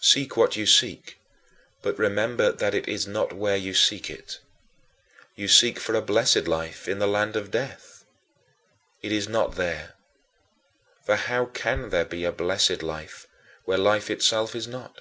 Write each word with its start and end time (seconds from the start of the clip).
Seek 0.00 0.36
what 0.36 0.54
you 0.56 0.66
seek; 0.66 1.18
but 1.82 1.98
remember 1.98 2.52
that 2.52 2.74
it 2.74 2.86
is 2.86 3.08
not 3.08 3.32
where 3.32 3.56
you 3.56 3.74
seek 3.74 4.08
it. 4.08 4.38
You 5.34 5.48
seek 5.48 5.80
for 5.80 5.96
a 5.96 6.00
blessed 6.00 6.46
life 6.46 6.86
in 6.86 7.00
the 7.00 7.08
land 7.08 7.34
of 7.34 7.50
death. 7.50 8.04
It 9.02 9.10
is 9.10 9.26
not 9.28 9.56
there. 9.56 9.94
For 11.04 11.16
how 11.16 11.46
can 11.46 11.90
there 11.90 12.04
be 12.04 12.24
a 12.24 12.30
blessed 12.30 12.84
life 12.84 13.26
where 13.64 13.76
life 13.76 14.10
itself 14.10 14.54
is 14.54 14.68
not?" 14.68 15.00